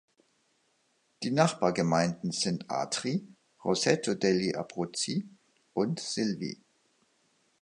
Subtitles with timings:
[1.21, 3.23] Die Nachbargemeinden sind Atri,
[3.63, 5.29] Roseto degli Abruzzi
[5.75, 6.59] und Silvi.